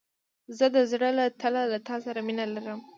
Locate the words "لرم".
2.55-2.79